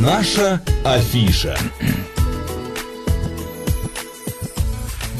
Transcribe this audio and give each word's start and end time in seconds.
Наша 0.00 0.62
афиша. 0.82 1.58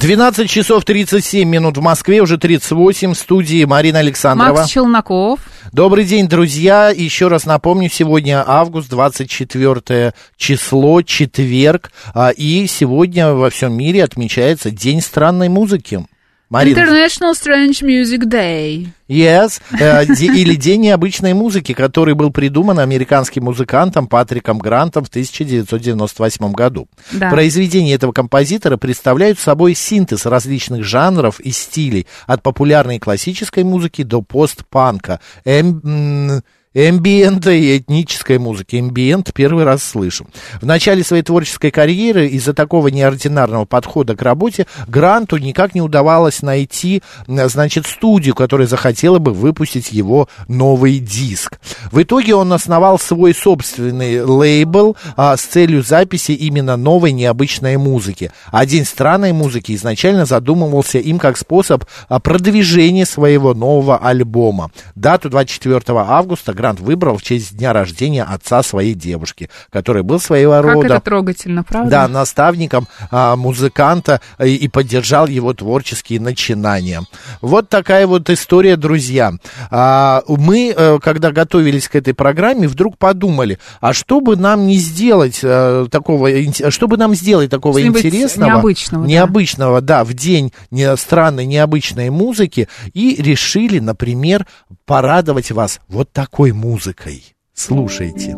12 0.01 0.49
часов 0.49 0.87
37 0.87 1.47
минут 1.47 1.77
в 1.77 1.83
Москве, 1.83 2.23
уже 2.23 2.39
38, 2.39 3.13
в 3.13 3.19
студии 3.19 3.63
Марина 3.67 3.99
Александрова. 3.99 4.61
Макс 4.61 4.71
Челноков. 4.71 5.41
Добрый 5.73 6.07
день, 6.07 6.29
друзья. 6.29 6.89
Еще 6.89 7.29
раз 7.29 7.45
напомню, 7.45 7.91
сегодня 7.91 8.43
август, 8.47 8.89
24 8.89 10.15
число, 10.39 11.03
четверг, 11.03 11.93
а, 12.15 12.31
и 12.31 12.67
сегодня 12.67 13.35
во 13.35 13.51
всем 13.51 13.75
мире 13.75 14.03
отмечается 14.03 14.71
День 14.71 15.03
странной 15.03 15.51
музыки. 15.51 16.07
Марина. 16.51 16.81
International 16.81 17.33
Strange 17.33 17.81
Music 17.83 18.25
Day. 18.25 18.89
Yes, 19.09 19.61
э, 19.79 20.05
или 20.05 20.57
День 20.57 20.83
необычной 20.83 21.33
музыки, 21.33 21.73
который 21.75 22.15
был 22.15 22.33
придуман 22.33 22.81
американским 22.81 23.45
музыкантом 23.45 24.09
Патриком 24.09 24.59
Грантом 24.59 25.05
в 25.05 25.09
1998 25.09 26.53
году. 26.53 26.89
Да. 27.13 27.31
Произведения 27.31 27.95
этого 27.95 28.11
композитора 28.11 28.77
представляют 28.77 29.39
собой 29.39 29.75
синтез 29.75 30.27
различных 30.27 30.83
жанров 30.83 31.39
и 31.39 31.53
стилей, 31.53 32.09
от 32.27 32.43
популярной 32.43 32.99
классической 32.99 33.63
музыки 33.63 34.03
до 34.03 34.21
постпанка. 34.21 35.21
Эм, 35.45 36.43
Эмбиента 36.73 37.51
и 37.51 37.79
этнической 37.79 38.39
музыки. 38.39 38.79
Эмбиент 38.79 39.33
первый 39.35 39.65
раз 39.65 39.83
слышу. 39.83 40.29
В 40.61 40.67
начале 40.67 41.03
своей 41.03 41.25
творческой 41.25 41.73
карьеры 41.73 42.29
из-за 42.29 42.55
такого 42.55 42.87
неординарного 42.87 43.65
подхода 43.65 44.15
к 44.15 44.23
работе 44.23 44.69
Гранту 44.87 45.37
никак 45.39 45.75
не 45.75 45.83
удавалось 45.83 46.43
найти, 46.43 47.03
значит, 47.27 47.87
студию, 47.87 48.37
которая 48.37 48.69
захотела 48.69 49.19
бы 49.19 49.33
выпустить 49.33 49.91
его 49.91 50.29
новый 50.47 51.01
диск. 51.01 51.59
В 51.91 52.01
итоге 52.01 52.37
он 52.37 52.53
основал 52.53 53.01
свой 53.01 53.35
собственный 53.35 54.23
лейбл 54.23 54.97
а, 55.17 55.37
с 55.37 55.41
целью 55.41 55.83
записи 55.83 56.31
именно 56.31 56.77
новой 56.77 57.11
необычной 57.11 57.79
музыки. 57.79 58.31
День 58.67 58.85
странной 58.85 59.33
музыки 59.33 59.75
изначально 59.75 60.25
задумывался 60.25 60.99
им 60.99 61.19
как 61.19 61.37
способ 61.37 61.85
а, 62.09 62.21
продвижения 62.21 63.07
своего 63.07 63.55
нового 63.55 63.99
альбома. 63.99 64.71
Дату 64.95 65.31
24 65.31 65.83
августа 65.89 66.60
Грант 66.61 66.79
выбрал 66.79 67.17
в 67.17 67.23
честь 67.23 67.57
дня 67.57 67.73
рождения 67.73 68.23
отца 68.23 68.63
своей 68.63 68.93
девушки, 68.93 69.49
который 69.71 70.03
был 70.03 70.21
своего 70.21 70.53
как 70.53 70.65
рода... 70.65 70.89
Как 70.89 70.91
это 70.91 71.05
трогательно, 71.07 71.65
правда? 71.65 71.91
Да, 71.91 72.09
наставником 72.09 72.87
а, 73.11 73.35
музыканта 73.35 74.21
и, 74.39 74.57
и 74.57 74.69
поддержал 74.69 75.27
его 75.27 75.55
творческие 75.55 76.21
начинания. 76.21 77.03
Вот 77.41 77.71
такая 77.71 78.07
вот 78.07 78.29
история, 78.29 78.77
друзья. 78.77 79.33
А, 79.71 80.23
мы, 80.29 80.75
а, 80.77 80.99
когда 80.99 81.33
готовились 81.33 81.89
к 81.89 81.97
этой 81.97 82.13
программе, 82.13 82.69
вдруг 82.69 82.99
подумали, 82.99 83.59
а 83.81 83.95
что 83.95 84.21
бы 84.21 84.37
нам 84.37 84.67
не 84.67 84.77
сделать 84.77 85.41
а, 85.43 85.87
такого, 85.89 86.29
что 86.69 86.89
бы 86.89 86.99
нам 86.99 87.15
сделать 87.15 87.51
такого 87.51 87.81
интересного, 87.83 88.51
необычного, 88.51 89.07
необычного, 89.07 89.81
да, 89.81 90.01
да 90.01 90.05
в 90.05 90.13
день 90.13 90.53
не, 90.71 90.95
странной 90.99 91.47
необычной 91.47 92.11
музыки, 92.11 92.69
и 92.93 93.17
решили, 93.17 93.79
например, 93.79 94.47
порадовать 94.85 95.53
вас 95.53 95.81
вот 95.89 96.13
такой 96.13 96.50
живой 96.51 96.53
музыкой. 96.53 97.35
Слушайте. 97.55 98.37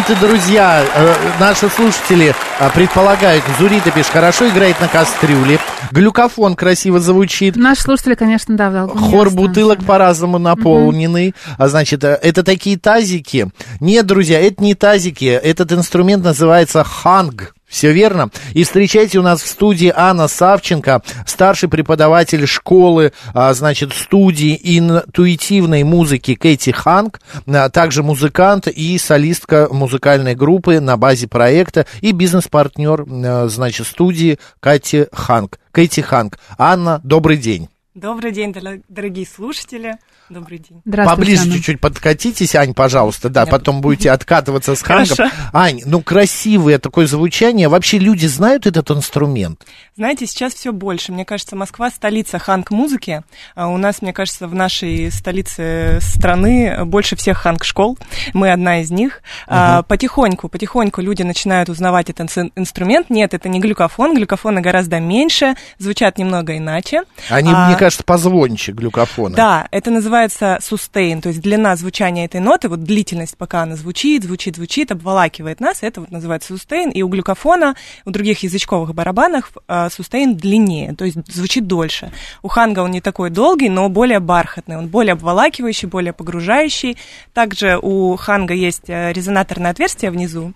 Аплодисменты, 0.00 0.26
друзья. 0.26 0.84
Э, 0.94 1.14
наши 1.38 1.68
слушатели 1.68 2.34
э, 2.58 2.70
предполагают, 2.74 3.44
Зурита 3.58 3.90
пишет, 3.90 4.12
хорошо 4.12 4.48
играет 4.48 4.80
на 4.80 4.88
кастрюле. 4.88 5.58
Глюкофон 5.90 6.54
красиво 6.54 7.00
звучит. 7.00 7.56
Наши 7.56 7.82
слушатели, 7.82 8.14
конечно, 8.14 8.56
да, 8.56 8.70
в 8.86 9.10
Хор 9.10 9.30
бутылок 9.30 9.84
по-разному 9.84 10.38
наполненный. 10.38 11.28
Угу. 11.28 11.54
А 11.58 11.68
значит, 11.68 12.04
э, 12.04 12.18
это 12.22 12.42
такие 12.42 12.78
тазики. 12.78 13.50
Нет, 13.80 14.06
друзья, 14.06 14.40
это 14.40 14.62
не 14.62 14.74
тазики. 14.74 15.24
Этот 15.24 15.72
инструмент 15.72 16.24
называется 16.24 16.84
ханг. 16.84 17.54
Все 17.70 17.92
верно. 17.92 18.30
И 18.52 18.64
встречайте 18.64 19.20
у 19.20 19.22
нас 19.22 19.40
в 19.40 19.46
студии 19.46 19.92
Анна 19.94 20.26
Савченко, 20.26 21.02
старший 21.24 21.68
преподаватель 21.68 22.44
школы, 22.46 23.12
а, 23.32 23.54
значит, 23.54 23.92
студии 23.92 24.60
интуитивной 24.60 25.84
музыки 25.84 26.34
Кэти 26.34 26.70
Ханг, 26.70 27.20
а, 27.46 27.70
также 27.70 28.02
музыкант 28.02 28.66
и 28.66 28.98
солистка 28.98 29.68
музыкальной 29.70 30.34
группы 30.34 30.80
на 30.80 30.96
базе 30.96 31.28
проекта 31.28 31.86
и 32.00 32.10
бизнес-партнер, 32.10 33.06
а, 33.08 33.46
значит, 33.48 33.86
студии 33.86 34.40
Кэти 34.58 35.06
Ханг. 35.12 35.60
Кэти 35.70 36.00
Ханг. 36.00 36.40
Анна, 36.58 37.00
добрый 37.04 37.36
день. 37.36 37.68
Добрый 37.96 38.30
день, 38.30 38.54
дорогие 38.88 39.26
слушатели. 39.26 39.96
Добрый 40.28 40.58
день. 40.58 40.80
Поближе 41.04 41.50
чуть-чуть 41.50 41.80
подкатитесь, 41.80 42.54
Ань, 42.54 42.72
пожалуйста, 42.72 43.28
да, 43.28 43.40
Я 43.40 43.46
потом 43.46 43.80
будете 43.80 44.12
откатываться 44.12 44.76
с 44.76 44.82
хангом. 44.82 45.28
Ань, 45.52 45.80
ну 45.84 46.00
красивое 46.00 46.78
такое 46.78 47.08
звучание. 47.08 47.66
Вообще 47.66 47.98
люди 47.98 48.26
знают 48.26 48.68
этот 48.68 48.92
инструмент? 48.92 49.66
Знаете, 49.96 50.28
сейчас 50.28 50.54
все 50.54 50.72
больше. 50.72 51.10
Мне 51.10 51.24
кажется, 51.24 51.56
Москва 51.56 51.90
столица 51.90 52.38
ханг-музыки. 52.38 53.24
А 53.56 53.66
у 53.66 53.76
нас, 53.76 54.02
мне 54.02 54.12
кажется, 54.12 54.46
в 54.46 54.54
нашей 54.54 55.10
столице 55.10 55.98
страны 56.00 56.84
больше 56.84 57.16
всех 57.16 57.38
ханг-школ. 57.38 57.98
Мы 58.34 58.52
одна 58.52 58.82
из 58.82 58.92
них. 58.92 59.20
Uh-huh. 59.48 59.82
Потихоньку, 59.82 60.48
потихоньку 60.48 61.00
люди 61.00 61.24
начинают 61.24 61.68
узнавать 61.68 62.08
этот 62.08 62.30
инструмент. 62.54 63.10
Нет, 63.10 63.34
это 63.34 63.48
не 63.48 63.58
глюкофон. 63.58 64.14
Глюкофоны 64.14 64.60
гораздо 64.60 65.00
меньше, 65.00 65.56
звучат 65.78 66.18
немного 66.18 66.56
иначе. 66.56 67.02
Они, 67.28 67.50
а... 67.52 67.66
мне 67.66 67.79
кажется, 67.80 68.04
позвонче 68.04 68.72
глюкофона. 68.72 69.34
Да, 69.34 69.68
это 69.70 69.90
называется 69.90 70.58
sustain, 70.60 71.20
то 71.20 71.30
есть 71.30 71.40
длина 71.40 71.74
звучания 71.76 72.26
этой 72.26 72.40
ноты, 72.40 72.68
вот 72.68 72.82
длительность, 72.82 73.36
пока 73.36 73.62
она 73.62 73.76
звучит, 73.76 74.24
звучит, 74.24 74.56
звучит, 74.56 74.92
обволакивает 74.92 75.60
нас, 75.60 75.78
это 75.82 76.00
вот 76.00 76.10
называется 76.10 76.52
sustain, 76.52 76.92
и 76.92 77.02
у 77.02 77.08
глюкофона, 77.08 77.74
у 78.04 78.10
других 78.10 78.42
язычковых 78.42 78.94
барабанов 78.94 79.52
sustain 79.68 80.34
длиннее, 80.34 80.94
то 80.94 81.04
есть 81.06 81.16
звучит 81.26 81.66
дольше. 81.66 82.12
У 82.42 82.48
ханга 82.48 82.80
он 82.80 82.90
не 82.90 83.00
такой 83.00 83.30
долгий, 83.30 83.70
но 83.70 83.88
более 83.88 84.20
бархатный, 84.20 84.76
он 84.76 84.88
более 84.88 85.14
обволакивающий, 85.14 85.88
более 85.88 86.12
погружающий. 86.12 86.98
Также 87.32 87.78
у 87.80 88.14
ханга 88.16 88.54
есть 88.54 88.88
э, 88.88 89.12
резонаторное 89.12 89.70
отверстие 89.70 90.10
внизу, 90.10 90.52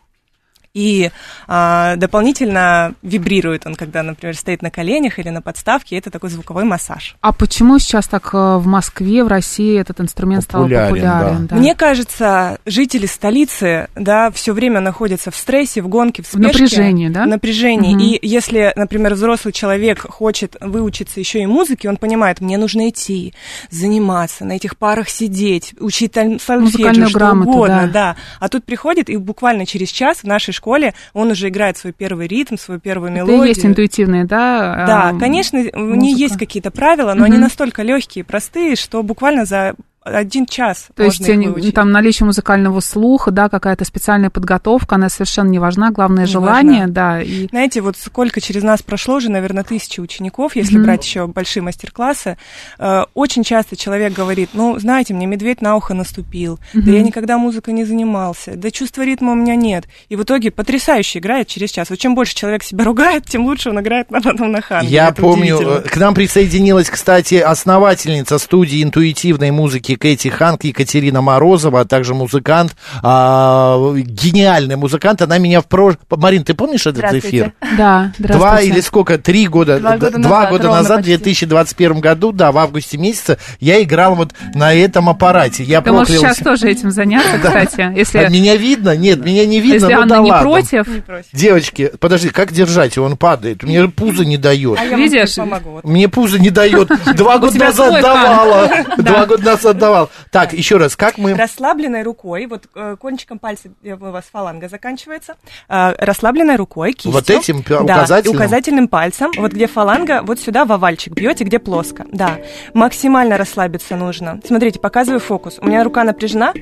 и 0.75 1.11
а, 1.47 1.95
дополнительно 1.97 2.95
вибрирует 3.03 3.65
он, 3.65 3.77
когда, 3.77 4.03
например, 4.03 4.37
стоит 4.37 4.61
на 4.61 4.71
коленях 4.71 5.21
или 5.21 5.29
на 5.29 5.41
подставке, 5.41 5.97
это 5.97 6.11
такой 6.11 6.31
звуковой 6.31 6.65
массаж. 6.65 7.17
А 7.21 7.33
почему 7.33 7.79
сейчас 7.79 8.09
так 8.09 8.31
э, 8.35 8.57
в 8.57 8.67
Москве, 8.67 9.23
в 9.23 9.29
России 9.29 9.79
этот 9.79 10.01
инструмент 10.01 10.47
популярен, 10.49 10.97
стал 10.97 11.15
популярен? 11.15 11.47
Да. 11.47 11.55
Да. 11.55 11.61
Мне 11.61 11.77
кажется, 11.77 12.59
жители 12.67 13.07
столицы, 13.07 13.89
да, 13.95 14.33
все 14.33 14.53
время 14.53 14.81
находятся 14.81 15.31
в 15.31 15.37
стрессе, 15.37 15.81
в 15.81 15.87
гонке, 15.87 16.23
в 16.23 16.27
спешке. 16.27 16.43
В 16.43 16.53
напряжении, 16.53 17.09
да? 17.09 17.23
В 17.23 17.29
напряжении. 17.29 17.95
Угу. 17.95 18.03
И 18.03 18.27
если, 18.27 18.73
например, 18.75 19.15
взрослый 19.15 19.53
человек 19.53 20.01
хочет 20.01 20.57
выучиться 20.61 21.21
еще 21.21 21.41
и 21.41 21.47
музыке, 21.47 21.89
он 21.89 21.99
понимает, 21.99 22.41
мне 22.41 22.59
нужно 22.59 22.89
идти, 22.89 23.33
заниматься, 23.71 24.45
на 24.45 24.55
этих 24.55 24.77
парах 24.77 25.09
сидеть, 25.09 25.73
учить 25.79 26.15
сольфеджио, 26.15 27.07
что 27.07 27.19
грамоту, 27.19 27.51
угодно, 27.51 27.83
да. 27.87 27.93
да. 27.93 28.17
А 28.41 28.49
тут 28.49 28.65
приходит, 28.65 29.09
и 29.09 29.17
буквально 29.17 29.67
через 29.67 29.91
час 29.91 30.19
в 30.19 30.25
нашей 30.25 30.53
школе 30.53 30.64
школе, 30.65 30.95
он 31.13 31.31
уже 31.31 31.49
играет 31.49 31.77
свой 31.77 31.93
первый 31.93 32.27
ритм, 32.27 32.57
свою 32.57 32.81
первую 32.81 33.13
мелодию. 33.13 33.41
Это 33.41 33.49
есть 33.49 33.67
интуитивные, 33.67 34.25
да? 34.25 34.85
Да, 34.87 35.19
конечно, 35.19 35.59
музыка. 35.59 35.77
у 35.77 35.95
нее 35.95 36.19
есть 36.19 36.39
какие-то 36.39 36.71
правила, 36.71 37.13
но 37.13 37.25
угу. 37.25 37.25
они 37.27 37.39
настолько 37.39 37.83
легкие, 37.83 38.25
простые, 38.25 38.77
что 38.77 39.03
буквально 39.03 39.45
за 39.45 39.75
один 40.05 40.45
час. 40.45 40.89
То 40.95 41.03
есть 41.03 41.27
они, 41.29 41.73
там 41.73 41.91
наличие 41.91 42.27
музыкального 42.27 42.81
слуха, 42.81 43.31
да, 43.31 43.49
какая-то 43.49 43.85
специальная 43.85 44.29
подготовка, 44.29 44.97
она 44.97 45.09
совершенно 45.09 45.49
не 45.49 45.59
важна, 45.59 45.91
главное 45.91 46.27
не 46.27 46.31
желание, 46.31 46.81
важна. 46.83 46.95
да. 46.95 47.23
И... 47.23 47.49
Знаете, 47.49 47.81
вот 47.81 47.97
сколько 47.97 48.41
через 48.41 48.63
нас 48.63 48.83
прошло 48.83 49.17
уже, 49.17 49.31
наверное, 49.31 49.65
тысячи 49.65 50.01
учеников, 50.01 50.57
если 50.57 50.79
mm-hmm. 50.79 50.85
брать 50.85 51.05
еще 51.05 51.27
большие 51.27 51.63
мастер-классы. 51.63 52.37
Э, 52.79 53.05
очень 53.15 53.45
часто 53.45 53.77
человек 53.77 54.13
говорит, 54.13 54.51
ну, 54.53 54.79
знаете, 54.79 55.15
мне 55.15 55.27
медведь 55.27 55.63
на 55.63 55.75
ухо 55.77 55.95
наступил, 55.95 56.59
mm-hmm. 56.75 56.83
да 56.83 56.91
я 56.91 57.03
никогда 57.03 57.39
музыкой 57.39 57.73
не 57.73 57.85
занимался, 57.85 58.57
да 58.57 58.71
чувства 58.71 59.05
ритма 59.05 59.33
у 59.33 59.37
меня 59.37 59.57
нет. 59.57 59.87
И 60.11 60.17
в 60.17 60.23
итоге 60.23 60.51
потрясающе 60.51 61.19
играет 61.21 61.49
через 61.49 61.71
час. 61.71 61.89
Вот 61.89 61.99
чем 61.99 62.15
больше 62.15 62.35
человек 62.35 62.63
себя 62.63 62.85
ругает, 62.85 63.25
тем 63.25 63.47
лучше 63.47 63.71
он 63.71 63.81
играет 63.81 64.11
на 64.11 64.21
потом 64.21 64.53
на 64.53 64.61
ханге. 64.61 64.89
Я 64.89 65.09
Это 65.09 65.23
помню, 65.23 65.83
к 65.91 65.97
нам 65.97 66.15
присоединилась, 66.15 66.91
кстати, 66.91 67.37
основательница 67.37 68.39
студии 68.39 68.83
интуитивной 68.83 69.51
музыки 69.51 69.94
музыки 69.95 69.97
Кэти 69.97 70.29
Ханк, 70.29 70.65
Екатерина 70.65 71.23
Морозова, 71.23 71.81
а 71.81 71.85
также 71.85 72.15
музыкант, 72.15 72.77
а, 73.03 73.79
гениальный 73.97 74.77
музыкант. 74.77 75.23
Она 75.23 75.39
меня 75.39 75.61
в 75.61 75.67
прошлом... 75.67 76.01
Марин, 76.11 76.45
ты 76.45 76.55
помнишь 76.55 76.87
этот 76.87 77.13
эфир? 77.15 77.53
Да, 77.77 78.13
Два 78.19 78.61
или 78.61 78.81
сколько? 78.81 79.19
Три 79.19 79.49
года? 79.49 79.81
Два 79.81 79.97
года 79.97 80.19
Два 80.19 80.21
назад, 80.21 80.51
года 80.51 80.69
назад 80.69 81.01
в 81.01 81.05
2021 81.05 82.01
году, 82.01 82.31
да, 82.31 82.53
в 82.53 82.59
августе 82.59 82.99
месяце, 82.99 83.39
я 83.59 83.83
играл 83.83 84.15
вот 84.15 84.33
на 84.55 84.73
этом 84.73 85.09
аппарате. 85.09 85.65
Я 85.65 85.81
ты 85.81 85.91
можешь 85.91 86.17
сейчас 86.17 86.39
тоже 86.39 86.71
этим 86.71 86.91
заняться, 86.91 87.39
кстати. 87.43 87.93
Если... 87.97 88.19
А 88.19 88.29
меня 88.29 88.57
видно? 88.57 88.97
Нет, 88.97 89.25
меня 89.25 89.45
не 89.47 89.61
видно. 89.61 89.75
Если 89.75 89.95
ну, 89.95 90.03
Анна 90.03 90.17
да 90.17 90.23
не 90.23 90.31
ладно. 90.31 90.51
против. 90.51 90.87
Девочки, 91.33 91.91
подожди, 91.99 92.29
как 92.29 92.53
держать? 92.53 92.97
Он 92.99 93.17
падает. 93.17 93.63
Мне 93.63 93.89
пузо 93.89 94.25
не 94.25 94.37
дает. 94.37 94.79
А 94.79 94.85
Видишь? 94.85 95.37
Мне 95.83 96.09
пузо 96.09 96.39
не 96.39 96.51
дает. 96.51 96.91
Два 97.17 97.39
года 97.39 97.59
назад 97.59 98.03
давала. 98.03 98.71
Два 98.99 99.27
года 99.27 99.45
назад 99.45 99.79
давал. 99.87 100.11
Так, 100.31 100.53
еще 100.53 100.77
раз, 100.77 100.97
как 100.97 101.19
мы... 101.19 101.35
Расслабленной 101.35 102.03
рукой, 102.03 102.47
вот 102.47 102.65
э, 102.75 102.97
кончиком 102.99 103.39
пальца 103.39 103.69
у 103.83 103.97
вас 103.97 104.25
фаланга 104.33 104.69
заканчивается, 104.69 105.37
э, 105.69 105.95
расслабленной 105.99 106.57
рукой, 106.57 106.93
кистью. 106.93 107.13
Вот 107.13 107.31
этим 107.31 107.61
указательным? 107.61 108.39
Да, 108.39 108.45
указательным 108.45 108.89
пальцем, 108.89 109.31
вот 109.37 109.53
где 109.53 109.67
фаланга, 109.67 110.23
вот 110.23 110.41
сюда 110.41 110.65
в 110.65 110.73
овальчик 110.73 111.13
бьете, 111.13 111.45
где 111.45 111.59
плоско. 111.59 112.07
Да, 112.13 112.39
максимально 112.73 113.37
расслабиться 113.37 113.97
нужно. 113.97 114.41
Смотрите, 114.45 114.79
показываю 114.79 115.21
фокус. 115.21 115.59
У 115.61 115.67
меня 115.67 115.85
рука 115.85 116.05
напряжена, 116.05 116.53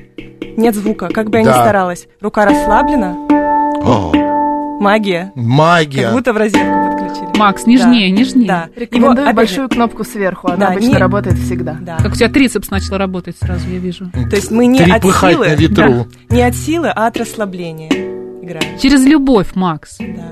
нет 0.57 0.75
звука, 0.75 1.09
как 1.09 1.29
бы 1.29 1.39
я 1.39 1.45
да. 1.45 1.51
ни 1.51 1.61
старалась. 1.61 2.07
Рука 2.21 2.45
расслаблена. 2.45 3.15
О. 3.85 4.11
Магия. 4.79 5.31
Магия. 5.35 6.03
Как 6.03 6.13
будто 6.13 6.33
в 6.33 6.37
розетку. 6.37 6.82
Макс, 7.43 7.65
нежнее, 7.65 8.09
да. 8.09 8.19
нежнее. 8.19 8.47
Да. 8.47 8.69
Рекомендую 8.75 9.27
Его, 9.27 9.35
большую 9.35 9.63
же, 9.63 9.69
кнопку 9.69 10.03
сверху, 10.05 10.47
она 10.47 10.57
да, 10.57 10.67
обычно 10.69 10.91
не... 10.91 10.97
работает 10.97 11.37
всегда. 11.37 11.77
Да. 11.79 11.97
Как 11.97 12.13
у 12.13 12.15
тебя 12.15 12.29
трицепс 12.29 12.69
начал 12.69 12.97
работать 12.97 13.35
сразу, 13.37 13.67
я 13.69 13.79
вижу. 13.79 14.09
То 14.11 14.35
есть 14.35 14.49
мы 14.49 14.65
не 14.65 14.79
от 14.79 15.03
силы, 15.03 15.49
на 15.49 15.55
ветру. 15.55 16.07
Да, 16.29 16.35
не 16.35 16.41
от 16.41 16.55
силы, 16.55 16.87
а 16.87 17.07
от 17.07 17.17
расслабления 17.17 17.89
играем. 18.41 18.79
Через 18.79 19.05
любовь, 19.05 19.55
Макс. 19.55 19.97
Да. 19.97 20.31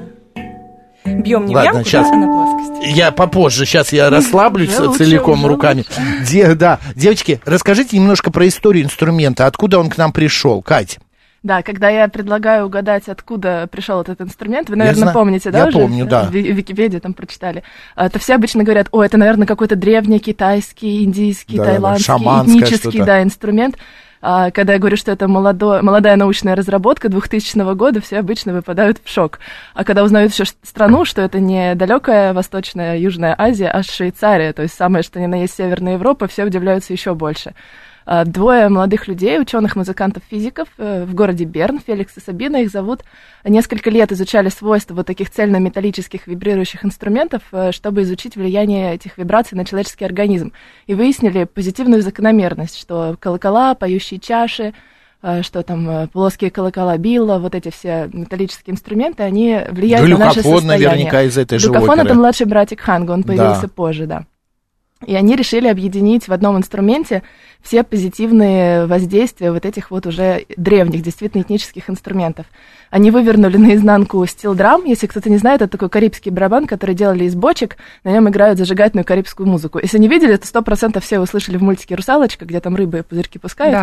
Бьем 1.04 1.46
не 1.48 1.56
Ладно, 1.56 1.72
в 1.72 1.76
ямку, 1.76 1.90
сейчас. 1.90 2.08
а 2.10 2.16
на 2.16 2.28
плоскость. 2.28 2.96
Я 2.96 3.12
попозже, 3.12 3.66
сейчас 3.66 3.92
я 3.92 4.10
расслаблюсь 4.10 4.70
целиком 4.70 5.46
руками. 5.46 5.84
Де, 6.26 6.56
да, 6.56 6.80
девочки, 6.96 7.42
расскажите 7.44 7.98
немножко 7.98 8.32
про 8.32 8.48
историю 8.48 8.86
инструмента, 8.86 9.48
откуда 9.48 9.80
он 9.80 9.90
к 9.90 9.98
нам 9.98 10.14
пришел, 10.14 10.62
Кать. 10.62 11.00
Да, 11.44 11.64
когда 11.64 11.90
я 11.90 12.08
предлагаю 12.08 12.68
угадать, 12.68 13.10
откуда 13.10 13.68
пришел 13.72 14.00
этот 14.02 14.22
инструмент, 14.22 14.70
вы, 14.70 14.76
наверное, 14.76 15.08
я 15.08 15.14
помните, 15.14 15.50
да? 15.50 15.60
Я 15.60 15.68
уже? 15.68 15.80
помню, 15.80 16.06
да. 16.06 16.26
В 16.26 16.32
Википедии 16.32 17.00
там 17.00 17.14
прочитали. 17.14 17.64
А, 17.96 18.10
то 18.10 18.20
все 18.20 18.36
обычно 18.36 18.64
говорят, 18.64 18.90
о, 18.92 19.04
это, 19.04 19.18
наверное, 19.18 19.48
какой-то 19.48 19.76
древний 19.76 20.20
китайский, 20.20 21.04
индийский, 21.04 21.58
да, 21.58 21.66
таиландский, 21.66 22.24
да, 22.24 22.44
этнический 22.44 23.04
да, 23.04 23.24
инструмент. 23.24 23.76
А, 24.22 24.52
когда 24.52 24.74
я 24.74 24.80
говорю, 24.80 24.98
что 24.98 25.12
это 25.12 25.28
молодой, 25.28 25.82
молодая 25.82 26.16
научная 26.16 26.56
разработка 26.56 27.10
2000 27.10 27.74
года, 27.74 28.02
все 28.02 28.20
обычно 28.20 28.54
выпадают 28.54 29.00
в 29.04 29.10
шок. 29.10 29.40
А 29.74 29.84
когда 29.84 30.04
узнают 30.04 30.32
еще 30.32 30.46
страну, 30.62 31.06
что 31.06 31.24
это 31.24 31.40
не 31.40 31.74
далекая 31.74 32.34
Восточная 32.34 33.00
Южная 33.00 33.34
Азия, 33.36 33.70
а 33.70 33.82
Швейцария, 33.82 34.54
то 34.54 34.62
есть 34.62 34.76
самое, 34.76 35.04
что 35.04 35.20
ни 35.20 35.26
на 35.26 35.42
есть 35.42 35.56
Северная 35.56 35.94
Европа, 35.94 36.28
все 36.28 36.46
удивляются 36.46 36.94
еще 36.94 37.16
больше. 37.16 37.56
А, 38.06 38.26
двое 38.26 38.70
молодых 38.70 39.08
людей, 39.08 39.40
ученых, 39.40 39.76
музыкантов, 39.76 40.24
физиков 40.30 40.68
э, 40.78 41.06
в 41.06 41.14
городе 41.14 41.46
Берн, 41.46 41.80
Феликс 41.80 42.18
и 42.18 42.20
Сабина, 42.20 42.58
их 42.58 42.72
зовут, 42.72 43.02
несколько 43.44 43.90
лет 43.90 44.12
изучали 44.12 44.50
свойства 44.50 44.96
вот 44.96 45.08
таких 45.08 45.30
цельнометаллических 45.30 46.26
вибрирующих 46.26 46.84
инструментов, 46.84 47.44
э, 47.52 47.72
чтобы 47.72 48.02
изучить 48.02 48.36
влияние 48.36 48.96
этих 48.96 49.18
вибраций 49.18 49.58
на 49.58 49.66
человеческий 49.66 50.06
организм. 50.06 50.52
И 50.88 50.96
выяснили 50.96 51.44
позитивную 51.44 52.02
закономерность, 52.02 52.80
что 52.80 53.16
колокола, 53.20 53.76
поющие 53.76 54.20
чаши, 54.20 54.74
э, 55.22 55.44
что 55.44 55.62
там 55.62 56.08
плоские 56.08 56.50
колокола 56.50 56.98
Билла, 56.98 57.38
вот 57.38 57.54
эти 57.54 57.70
все 57.70 58.10
металлические 58.12 58.74
инструменты, 58.74 59.22
они 59.22 59.60
влияют 59.70 60.10
на 60.10 60.18
наше 60.18 60.42
состояние. 60.42 60.88
наверняка 60.90 61.22
из 61.22 61.38
этой 61.38 61.60
же 61.60 61.68
Глюкофон 61.68 62.00
это 62.00 62.16
младший 62.16 62.48
братик 62.48 62.82
Ханга, 62.82 63.12
он 63.12 63.24
появился 63.24 63.64
да. 63.64 63.68
позже, 63.68 64.08
да. 64.08 64.26
И 65.06 65.16
они 65.16 65.36
решили 65.36 65.68
объединить 65.68 66.28
в 66.28 66.34
одном 66.34 66.58
инструменте 66.58 67.24
все 67.62 67.84
позитивные 67.84 68.86
воздействия 68.88 69.52
вот 69.52 69.66
этих 69.66 69.92
вот 69.92 70.08
уже 70.08 70.46
древних, 70.58 71.04
действительно 71.04 71.42
этнических 71.42 71.90
инструментов. 71.90 72.46
Они 72.90 73.12
вывернули 73.12 73.58
наизнанку 73.58 74.26
стил 74.26 74.54
драм. 74.54 74.84
Если 74.84 75.08
кто-то 75.08 75.30
не 75.30 75.38
знает, 75.38 75.62
это 75.62 75.72
такой 75.72 75.90
карибский 75.90 76.32
барабан, 76.32 76.68
который 76.68 76.94
делали 76.96 77.24
из 77.24 77.36
бочек. 77.36 77.78
На 78.04 78.12
нем 78.12 78.28
играют 78.28 78.58
зажигательную 78.58 79.06
карибскую 79.06 79.48
музыку. 79.48 79.80
Если 79.82 79.98
не 79.98 80.10
видели, 80.10 80.36
то 80.36 80.46
сто 80.46 80.62
процентов 80.62 81.06
все 81.06 81.20
услышали 81.20 81.58
в 81.58 81.64
мультике 81.64 81.96
«Русалочка», 81.96 82.46
где 82.46 82.60
там 82.60 82.76
рыбы 82.76 83.06
пузырьки 83.08 83.40
пускают. 83.40 83.74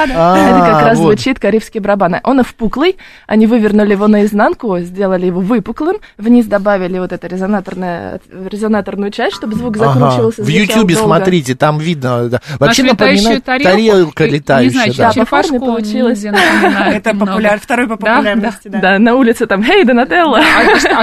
Это 0.00 0.66
как 0.72 0.82
раз 0.82 0.98
звучит 0.98 1.38
карибский 1.38 1.80
барабан. 1.80 2.16
Он 2.24 2.42
впуклый. 2.42 2.96
Они 3.26 3.46
вывернули 3.46 3.92
его 3.92 4.08
наизнанку, 4.08 4.78
сделали 4.80 5.26
его 5.26 5.40
выпуклым. 5.40 5.98
Вниз 6.18 6.46
добавили 6.46 6.98
вот 6.98 7.12
это 7.12 7.26
резонаторное, 7.28 8.20
резонатор 8.32 8.89
синтезаторную 8.90 9.10
часть, 9.10 9.36
чтобы 9.36 9.56
звук 9.56 9.76
закручивался. 9.76 10.42
Ага. 10.42 10.46
В 10.46 10.48
Ютьюбе 10.48 10.94
смотрите, 10.96 11.54
там 11.54 11.78
видно. 11.78 12.28
Да. 12.28 12.40
Вообще 12.58 12.82
напоминает 12.82 13.44
тарелка 13.44 14.26
летающая. 14.26 14.86
Не 14.86 14.92
знаю, 14.92 14.94
да. 14.96 15.12
черепашку 15.12 15.58
получилось. 15.58 16.24
Это 16.24 17.14
популяр, 17.14 17.60
второй 17.60 17.88
по 17.88 17.96
популярности, 17.96 18.68
да. 18.68 18.80
Да, 18.80 18.98
на 18.98 19.14
улице 19.14 19.46
там, 19.46 19.62
«Хей, 19.62 19.84
Донателло!» 19.84 20.38
а 20.38 21.02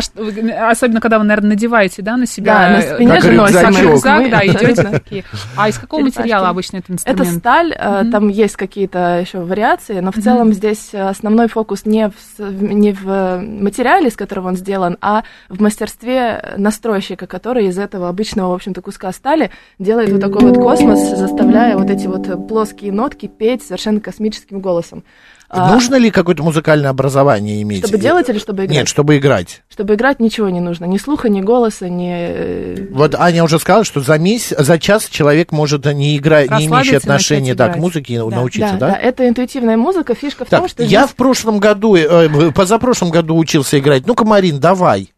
а 0.58 0.70
Особенно, 0.72 1.00
когда 1.00 1.20
вы, 1.20 1.25
наверное, 1.25 1.50
надеваете, 1.51 2.01
да, 2.01 2.17
на 2.17 2.25
себя. 2.25 2.53
Да, 2.53 2.70
на 2.70 2.82
спине 2.82 3.22
же 3.22 3.32
рюкзак, 3.32 4.29
да, 4.29 4.46
идете 4.46 4.84
такие. 4.84 5.24
А 5.56 5.70
из 5.70 5.77
какого 5.77 6.01
материала 6.01 6.50
обычно 6.50 6.77
этот 6.77 6.91
инструмент? 6.91 7.22
Это 7.22 7.39
сталь, 7.39 7.74
там 8.12 8.29
есть 8.29 8.56
какие-то 8.56 9.20
еще 9.22 9.39
вариации, 9.39 10.00
но 10.00 10.12
в 10.12 10.17
целом 10.17 10.53
здесь 10.53 10.94
основной 10.94 11.48
фокус 11.48 11.86
не 11.86 12.12
в 12.38 13.39
материале, 13.39 14.08
из 14.08 14.15
которого 14.15 14.50
он 14.50 14.56
сделан, 14.56 14.98
а 15.01 15.24
в 15.50 15.62
мастерстве 15.62 16.56
настройщика, 16.58 17.27
который 17.27 17.70
из 17.77 17.79
этого 17.79 18.10
обычного, 18.10 18.51
в 18.51 18.55
общем-то, 18.55 18.81
куска 18.81 19.12
стали 19.12 19.51
делает 19.79 20.12
вот 20.12 20.22
такой 20.22 20.50
вот 20.50 20.57
космос, 20.57 21.00
заставляя 21.17 21.77
вот 21.77 21.89
эти 21.89 22.07
вот 22.07 22.48
плоские 22.48 22.91
нотки 22.91 23.27
петь 23.27 23.63
совершенно 23.63 24.01
космическим 24.01 24.60
голосом. 24.60 25.03
А 25.50 25.72
нужно 25.74 25.96
ли 25.96 26.12
какое-то 26.12 26.43
музыкальное 26.43 26.89
образование 26.89 27.62
иметь? 27.62 27.79
Чтобы 27.79 27.98
делать 28.00 28.27
или 28.27 28.38
чтобы 28.38 28.65
играть? 28.65 28.77
Нет, 28.77 28.88
чтобы 28.89 29.17
играть. 29.17 29.63
Чтобы 29.69 29.93
играть 29.93 30.19
ничего 30.19 30.50
не 30.50 30.60
нужно. 30.60 30.84
Ни 30.84 30.98
слуха, 30.98 31.29
ни 31.29 31.39
голоса, 31.39 31.88
ни... 31.88 32.12
Э, 32.12 32.88
вот 32.91 33.15
Аня 33.15 33.46
уже 33.46 33.57
сказала, 33.57 33.86
что 33.86 34.01
за, 34.01 34.17
месяц, 34.17 34.57
за 34.57 34.77
час 34.77 35.05
человек 35.05 35.53
может 35.53 35.86
не 35.86 36.17
играть, 36.17 36.51
не 36.51 36.65
имеющий 36.65 36.98
отношения 36.98 37.55
да, 37.55 37.69
к 37.69 37.77
музыке, 37.77 38.19
да. 38.19 38.36
научиться, 38.36 38.74
да, 38.74 38.88
да? 38.88 38.91
Да, 38.91 39.00
это 39.00 39.29
интуитивная 39.29 39.77
музыка. 39.77 40.15
Фишка 40.15 40.43
в 40.43 40.50
так, 40.50 40.60
том, 40.60 40.67
что... 40.67 40.84
Я 40.84 41.03
здесь... 41.03 41.12
в 41.12 41.15
прошлом 41.15 41.60
году, 41.60 41.96
э, 41.96 42.51
позапрошлом 42.51 43.10
году 43.10 43.38
учился 43.38 43.79
играть. 43.79 44.05
Ну-ка, 44.05 44.25
Марин, 44.25 44.60
давай. 44.60 45.13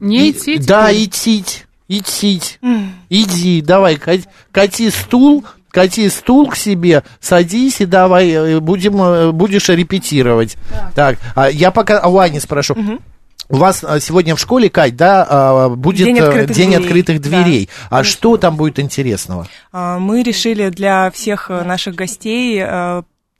Не 0.00 0.30
идти? 0.30 0.58
Да, 0.58 0.92
идти. 0.92 1.42
Идти. 1.90 2.40
Иди, 3.10 3.62
давай, 3.62 3.98
кати 4.52 4.90
стул, 4.90 5.44
кати 5.72 6.08
стул 6.08 6.48
к 6.48 6.54
себе, 6.54 7.02
садись 7.20 7.80
и 7.80 7.86
давай, 7.86 8.30
э, 8.30 8.60
будем, 8.60 9.02
э, 9.02 9.32
будешь 9.32 9.68
репетировать. 9.68 10.56
Так, 10.94 11.18
а 11.34 11.50
я 11.50 11.72
пока 11.72 12.06
у 12.06 12.16
Ани 12.18 12.38
спрошу. 12.38 12.74
Угу. 12.74 12.98
У 13.48 13.56
вас 13.56 13.82
а, 13.82 13.98
сегодня 13.98 14.36
в 14.36 14.38
школе, 14.38 14.70
Кать, 14.70 14.94
да, 14.94 15.26
а, 15.28 15.68
будет 15.70 16.06
День 16.06 16.18
э, 16.18 16.28
открытых 16.28 16.56
День 16.56 16.70
дверей. 16.70 16.84
Открытых 16.84 17.20
дверей. 17.20 17.68
Да. 17.90 17.98
А 17.98 18.04
что 18.04 18.36
там 18.36 18.56
будет 18.56 18.78
интересного? 18.78 19.48
А, 19.72 19.98
мы 19.98 20.22
решили 20.22 20.68
для 20.68 21.10
всех 21.10 21.48
наших 21.48 21.96
гостей 21.96 22.62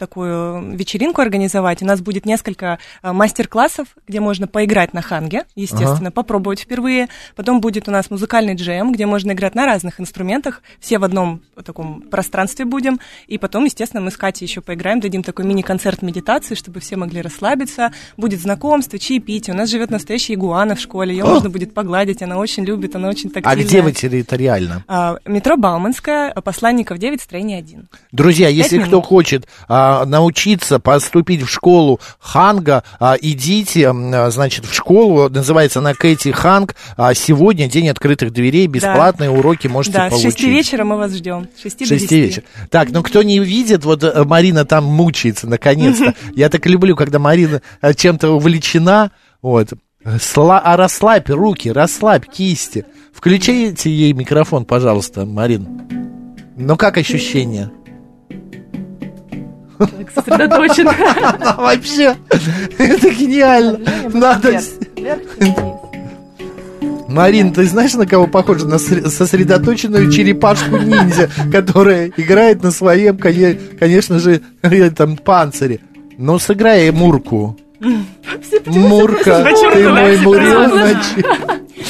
такую 0.00 0.76
вечеринку 0.76 1.20
организовать. 1.20 1.82
У 1.82 1.86
нас 1.86 2.00
будет 2.00 2.24
несколько 2.24 2.78
э, 3.02 3.12
мастер-классов, 3.12 3.88
где 4.08 4.18
можно 4.18 4.48
поиграть 4.48 4.94
на 4.94 5.02
ханге, 5.02 5.44
естественно, 5.54 6.08
ага. 6.08 6.10
попробовать 6.10 6.60
впервые. 6.60 7.08
Потом 7.36 7.60
будет 7.60 7.86
у 7.86 7.90
нас 7.90 8.10
музыкальный 8.10 8.54
джем, 8.54 8.92
где 8.92 9.04
можно 9.04 9.32
играть 9.32 9.54
на 9.54 9.66
разных 9.66 10.00
инструментах. 10.00 10.62
Все 10.80 10.98
в 10.98 11.04
одном 11.04 11.42
таком 11.64 12.00
пространстве 12.00 12.64
будем. 12.64 12.98
И 13.26 13.36
потом, 13.36 13.66
естественно, 13.66 14.00
мы 14.00 14.10
с 14.10 14.16
Катей 14.16 14.46
еще 14.46 14.62
поиграем, 14.62 15.00
дадим 15.00 15.22
такой 15.22 15.44
мини-концерт 15.44 16.00
медитации, 16.00 16.54
чтобы 16.54 16.80
все 16.80 16.96
могли 16.96 17.20
расслабиться. 17.20 17.92
Будет 18.16 18.40
знакомство, 18.40 18.98
чаепитие. 18.98 19.54
У 19.54 19.58
нас 19.58 19.68
живет 19.68 19.90
настоящая 19.90 20.34
игуана 20.34 20.76
в 20.76 20.80
школе. 20.80 21.14
Ее 21.14 21.24
можно 21.24 21.50
будет 21.50 21.74
погладить. 21.74 22.22
Она 22.22 22.38
очень 22.38 22.64
любит, 22.64 22.96
она 22.96 23.08
очень 23.08 23.28
тактильная. 23.28 23.64
А 23.64 23.68
где 23.68 23.82
вы 23.82 23.92
территориально? 23.92 24.82
А, 24.88 25.18
метро 25.26 25.58
Бауманская, 25.58 26.32
посланников 26.32 26.96
9, 26.96 27.20
строение 27.20 27.58
1. 27.58 27.88
Друзья, 28.12 28.48
если 28.48 28.76
минут. 28.76 28.88
кто 28.88 29.02
хочет 29.02 29.46
а, 29.68 29.89
научиться 30.06 30.78
поступить 30.78 31.42
в 31.42 31.48
школу 31.48 32.00
Ханга, 32.18 32.84
а, 32.98 33.16
идите, 33.20 33.90
а, 33.90 34.30
значит, 34.30 34.64
в 34.64 34.74
школу, 34.74 35.28
называется 35.28 35.80
она 35.80 35.94
Кэти 35.94 36.30
Ханг, 36.30 36.74
а 36.96 37.14
сегодня 37.14 37.68
день 37.68 37.88
открытых 37.88 38.32
дверей, 38.32 38.66
бесплатные 38.66 39.30
да. 39.30 39.36
уроки 39.36 39.66
можете 39.66 39.96
да, 39.96 40.08
получить. 40.08 40.32
Да, 40.32 40.38
с 40.38 40.40
6 40.40 40.44
вечера 40.44 40.84
мы 40.84 40.96
вас 40.96 41.12
ждем, 41.12 41.48
с 41.56 41.62
6 41.62 41.78
6 41.80 41.90
до 41.90 41.98
10. 41.98 42.10
вечера. 42.10 42.44
Так, 42.70 42.90
ну 42.90 43.02
кто 43.02 43.22
не 43.22 43.38
видит, 43.38 43.84
вот 43.84 44.02
э, 44.02 44.24
Марина 44.24 44.64
там 44.64 44.84
мучается, 44.84 45.46
наконец-то. 45.46 46.14
Я 46.34 46.48
так 46.48 46.66
люблю, 46.66 46.96
когда 46.96 47.18
Марина 47.18 47.62
э, 47.80 47.94
чем-то 47.94 48.30
увлечена, 48.30 49.10
вот. 49.42 49.72
Сла... 50.20 50.60
А 50.60 50.76
расслабь 50.76 51.28
руки, 51.28 51.70
расслабь 51.70 52.26
кисти. 52.26 52.86
Включите 53.12 53.90
ей 53.90 54.12
микрофон, 54.14 54.64
пожалуйста, 54.64 55.26
Марин. 55.26 55.68
Ну 56.56 56.76
как 56.76 56.96
ощущения? 56.96 57.70
Человек 59.86 60.10
сосредоточен. 60.14 60.86
Вообще, 61.56 62.16
это 62.78 63.10
гениально. 63.10 63.80
Надо... 64.12 64.60
Марин, 67.08 67.52
ты 67.52 67.64
знаешь, 67.64 67.94
на 67.94 68.06
кого 68.06 68.26
похоже? 68.26 68.66
На 68.66 68.78
сосредоточенную 68.78 70.12
черепашку-ниндзя, 70.12 71.28
которая 71.50 72.12
играет 72.16 72.62
на 72.62 72.70
своем, 72.70 73.18
конечно 73.18 74.18
же, 74.20 74.40
там, 74.96 75.16
панцире. 75.16 75.80
Ну, 76.18 76.38
сыграй 76.38 76.90
Мурку. 76.92 77.56
Мурка, 78.66 79.50
ты 79.72 79.88
мой 79.88 80.16
значит. 80.16 81.26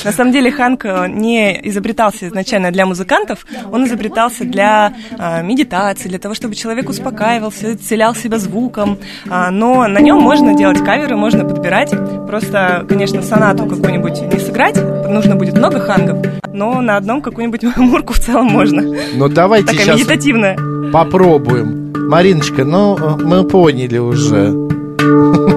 На 0.04 0.12
самом 0.12 0.32
деле 0.32 0.50
Ханк 0.50 0.84
э, 0.84 1.08
не 1.08 1.60
изобретался 1.68 2.26
изначально 2.28 2.70
для 2.70 2.86
музыкантов, 2.86 3.46
он 3.70 3.86
изобретался 3.86 4.44
для 4.44 4.94
э, 5.18 5.42
медитации, 5.42 6.08
для 6.08 6.18
того, 6.18 6.34
чтобы 6.34 6.54
человек 6.54 6.88
успокаивался, 6.88 7.74
исцелял 7.74 8.14
себя 8.14 8.38
звуком. 8.38 8.98
Э, 9.26 9.50
но 9.50 9.86
на 9.86 9.98
нем 10.00 10.18
можно 10.20 10.54
делать 10.54 10.78
каверы, 10.82 11.16
можно 11.16 11.44
подбирать. 11.44 11.92
Просто, 12.26 12.86
конечно, 12.88 13.22
сонату 13.22 13.66
какую-нибудь 13.66 14.22
не 14.22 14.40
сыграть, 14.40 14.76
нужно 15.08 15.36
будет 15.36 15.56
много 15.56 15.80
хангов, 15.80 16.24
но 16.52 16.80
на 16.80 16.96
одном 16.96 17.20
какую-нибудь 17.20 17.62
мурку 17.76 18.14
в 18.14 18.18
целом 18.20 18.46
можно. 18.46 18.82
Ну 19.14 19.28
давайте 19.28 19.66
Такая 19.66 19.84
сейчас 19.84 19.98
медитативная. 19.98 20.56
попробуем. 20.92 21.92
Мариночка, 22.08 22.64
ну 22.64 22.96
мы 23.18 23.44
поняли 23.44 23.98
уже. 23.98 24.70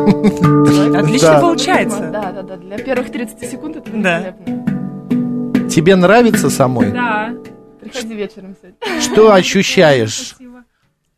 Отлично 0.04 1.40
получается. 1.40 2.10
Да, 2.12 2.32
да, 2.32 2.44
да. 2.44 2.58
Для 2.58 2.78
первых 2.78 3.12
30 3.12 3.50
секунд 3.50 3.78
это 3.78 3.90
великолепно. 3.90 4.46
Да. 4.46 5.70
Тебе 5.70 5.96
нравится 5.96 6.50
самой? 6.50 6.92
Да. 6.92 7.34
Приходи 7.80 8.14
вечером, 8.14 8.56
кстати. 8.56 8.76
Что 9.02 9.34
ощущаешь? 9.34 10.30
Спасибо. 10.30 10.64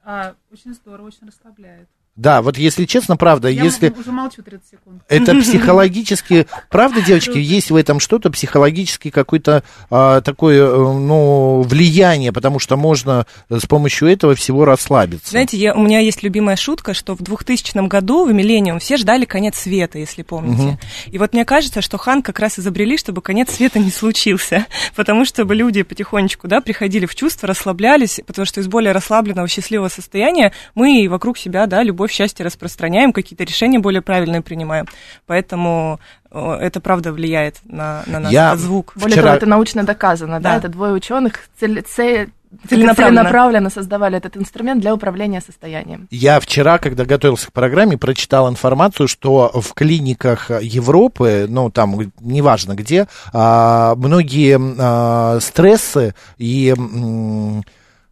А, 0.03 0.33
очень 0.51 0.73
здорово, 0.73 1.07
очень 1.07 1.27
расслабляет. 1.27 1.87
Да, 2.15 2.41
вот 2.41 2.57
если 2.57 2.85
честно, 2.85 3.17
правда, 3.17 3.49
Я 3.49 3.63
если... 3.63 3.89
уже 3.89 4.11
молчу 4.11 4.41
30 4.41 4.69
секунд. 4.69 5.03
Это 5.09 5.35
психологически... 5.41 6.47
Правда, 6.69 7.01
девочки, 7.01 7.37
есть 7.37 7.71
в 7.71 7.75
этом 7.75 7.99
что-то 7.99 8.31
психологически 8.31 9.09
какое-то 9.09 9.63
а, 9.89 10.21
такое, 10.21 10.65
э, 10.65 10.77
ну, 10.77 11.61
влияние, 11.63 12.31
потому 12.31 12.59
что 12.59 12.77
можно 12.77 13.25
с 13.49 13.65
помощью 13.65 14.07
этого 14.07 14.33
всего 14.35 14.63
расслабиться. 14.63 15.31
Знаете, 15.31 15.57
я, 15.57 15.75
у 15.75 15.83
меня 15.83 15.99
есть 15.99 16.23
любимая 16.23 16.55
шутка, 16.55 16.93
что 16.93 17.15
в 17.15 17.21
2000 17.21 17.85
году, 17.87 18.25
в 18.25 18.33
«Миллениум», 18.33 18.79
все 18.79 18.95
ждали 18.95 19.25
конец 19.25 19.57
света, 19.57 19.99
если 19.99 20.23
помните. 20.23 20.63
Угу. 20.63 20.77
И 21.11 21.17
вот 21.17 21.33
мне 21.33 21.43
кажется, 21.43 21.81
что 21.81 21.97
Хан 21.97 22.21
как 22.21 22.39
раз 22.39 22.57
изобрели, 22.57 22.97
чтобы 22.97 23.21
конец 23.21 23.51
света 23.51 23.79
не 23.79 23.91
случился, 23.91 24.67
потому 24.95 25.25
что 25.25 25.43
люди 25.43 25.83
потихонечку, 25.83 26.47
да, 26.47 26.61
приходили 26.61 27.05
в 27.05 27.13
чувство, 27.13 27.49
расслаблялись, 27.49 28.21
потому 28.25 28.45
что 28.45 28.61
из 28.61 28.67
более 28.67 28.93
расслабленного, 28.93 29.49
счастливого 29.49 29.89
состояния 29.89 30.53
мы 30.75 31.07
вокруг 31.09 31.37
себя, 31.37 31.65
да, 31.67 31.83
любой 31.83 32.04
любовь, 32.05 32.11
счастье 32.11 32.45
распространяем, 32.45 33.11
какие-то 33.11 33.43
решения 33.43 33.79
более 33.79 34.01
правильные 34.01 34.41
принимаем. 34.41 34.85
Поэтому 35.25 35.99
это 36.31 36.79
правда 36.79 37.11
влияет 37.11 37.57
на, 37.65 38.03
на 38.07 38.19
нас, 38.19 38.31
Я 38.31 38.55
звук. 38.55 38.93
Более 38.95 39.13
вчера... 39.13 39.23
того, 39.27 39.37
это 39.37 39.45
научно 39.45 39.83
доказано, 39.83 40.39
да, 40.39 40.51
да? 40.51 40.57
это 40.57 40.69
двое 40.69 40.93
ученых 40.93 41.33
цель, 41.59 41.81
цель, 41.83 42.29
целенаправленно. 42.69 43.21
целенаправленно 43.21 43.69
создавали 43.69 44.17
этот 44.17 44.37
инструмент 44.37 44.81
для 44.81 44.93
управления 44.93 45.41
состоянием. 45.41 46.07
Я 46.11 46.39
вчера, 46.39 46.77
когда 46.77 47.05
готовился 47.05 47.47
к 47.47 47.53
программе, 47.53 47.97
прочитал 47.97 48.49
информацию, 48.49 49.07
что 49.07 49.49
в 49.53 49.73
клиниках 49.73 50.51
Европы, 50.61 51.45
ну 51.49 51.69
там 51.69 52.11
неважно 52.19 52.73
где, 52.75 53.07
а, 53.33 53.95
многие 53.95 54.59
а, 54.59 55.39
стрессы 55.39 56.13
и 56.37 56.73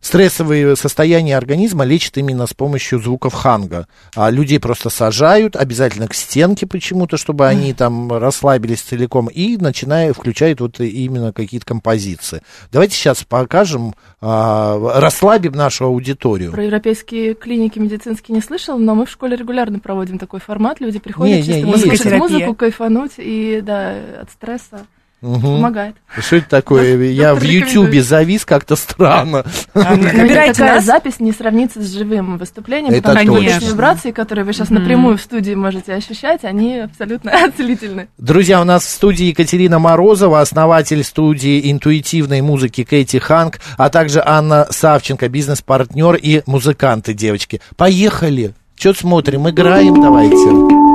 стрессовые 0.03 0.75
состояния 0.75 1.37
организма 1.37 1.85
лечат 1.85 2.17
именно 2.17 2.45
с 2.45 2.53
помощью 2.53 2.99
звуков 2.99 3.33
ханга. 3.33 3.87
А 4.15 4.29
людей 4.29 4.59
просто 4.59 4.89
сажают 4.89 5.55
обязательно 5.55 6.07
к 6.07 6.13
стенке 6.13 6.67
почему-то, 6.67 7.17
чтобы 7.17 7.47
они 7.47 7.73
там 7.73 8.11
расслабились 8.11 8.81
целиком, 8.81 9.27
и 9.27 9.57
начиная 9.57 10.13
включают 10.13 10.59
вот 10.59 10.79
именно 10.79 11.31
какие-то 11.31 11.65
композиции. 11.65 12.41
Давайте 12.71 12.95
сейчас 12.95 13.23
покажем, 13.23 13.95
а, 14.21 14.99
расслабим 14.99 15.53
нашу 15.53 15.85
аудиторию. 15.85 16.51
Про 16.51 16.65
европейские 16.65 17.33
клиники 17.33 17.79
медицинские 17.79 18.35
не 18.35 18.41
слышал, 18.41 18.77
но 18.77 18.95
мы 18.95 19.05
в 19.05 19.09
школе 19.09 19.37
регулярно 19.37 19.79
проводим 19.79 20.19
такой 20.19 20.41
формат. 20.41 20.81
Люди 20.81 20.99
приходят 20.99 21.37
не, 21.37 21.43
чисто 21.43 21.61
не, 21.61 21.77
слушать 21.77 22.11
музыку, 22.19 22.53
кайфануть 22.53 23.13
и 23.17 23.61
да, 23.63 23.95
от 24.21 24.29
стресса 24.31 24.85
Угу. 25.23 25.39
Помогает. 25.39 25.95
Что 26.19 26.35
это 26.35 26.49
такое? 26.49 27.01
Я 27.11 27.33
в 27.33 27.41
Ютьюбе 27.41 28.03
завис 28.03 28.43
как-то 28.43 28.75
странно. 28.75 29.45
А, 29.73 29.95
набирайте 29.95 30.59
такая 30.59 30.81
запись 30.81 31.21
не 31.21 31.31
сравнится 31.31 31.81
с 31.81 31.93
живым 31.93 32.37
выступлением, 32.37 33.01
потому 33.01 33.41
что 33.41 33.65
вибрации, 33.65 34.11
которые 34.11 34.43
вы 34.43 34.51
сейчас 34.51 34.69
напрямую 34.69 35.17
в 35.17 35.21
студии 35.21 35.53
можете 35.53 35.93
ощущать, 35.93 36.43
они 36.43 36.79
абсолютно 36.79 37.31
целительны. 37.57 38.09
Друзья, 38.17 38.59
у 38.59 38.65
нас 38.65 38.83
в 38.83 38.89
студии 38.89 39.27
Екатерина 39.27 39.79
Морозова, 39.79 40.41
основатель 40.41 41.03
студии 41.05 41.71
интуитивной 41.71 42.41
музыки 42.41 42.83
Кэти 42.83 43.17
Ханк, 43.17 43.59
а 43.77 43.89
также 43.89 44.21
Анна 44.25 44.67
Савченко, 44.69 45.29
бизнес-партнер 45.29 46.15
и 46.15 46.41
музыканты, 46.45 47.13
девочки. 47.13 47.61
Поехали! 47.77 48.53
Что 48.75 48.93
смотрим? 48.93 49.49
Играем 49.49 50.01
давайте. 50.01 50.92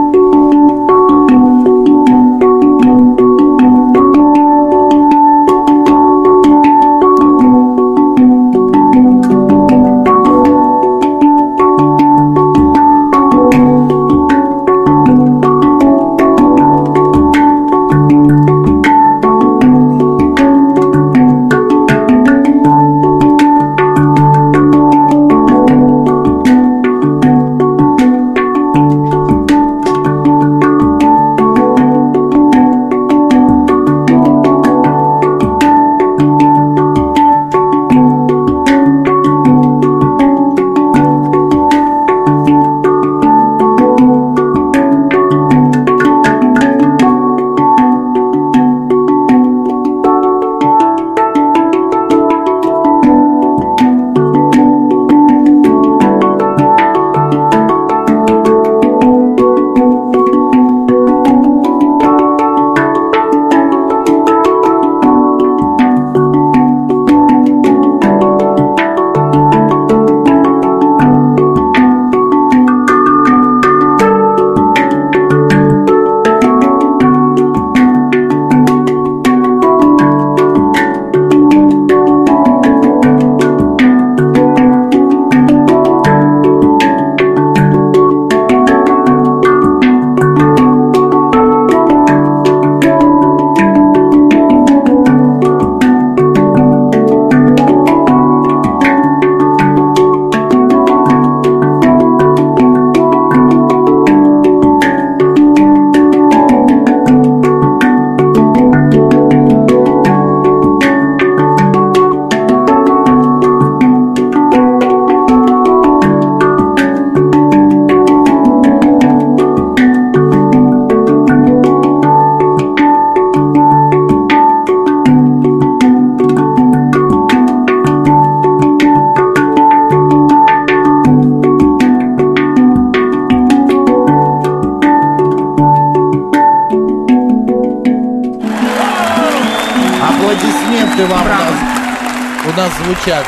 Звучат. 142.84 143.24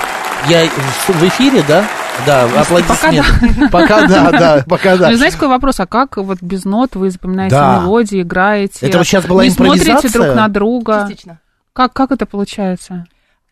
Я 0.48 0.66
в 0.66 1.28
эфире, 1.28 1.62
да? 1.66 1.84
Да, 2.26 2.44
аплодисменты. 2.60 3.68
Пока 3.70 4.06
да. 4.06 4.06
Пока 4.06 4.06
да, 4.06 4.30
да, 4.38 4.64
пока 4.68 4.96
да. 4.96 5.10
Ну, 5.10 5.16
знаете, 5.16 5.36
какой 5.36 5.48
вопрос? 5.48 5.80
А 5.80 5.86
как 5.86 6.16
вот 6.16 6.38
без 6.42 6.64
нот 6.64 6.94
вы 6.96 7.10
запоминаете 7.10 7.54
да. 7.56 7.80
мелодии, 7.80 8.22
играете? 8.22 8.86
Это 8.86 8.98
вот 8.98 9.06
сейчас 9.06 9.26
была 9.26 9.44
не 9.44 9.50
импровизация? 9.50 9.92
смотрите 9.92 10.18
друг 10.18 10.34
на 10.34 10.48
друга? 10.48 11.06
Частично. 11.08 11.40
Как, 11.72 11.92
как 11.92 12.12
это 12.12 12.26
получается? 12.26 13.06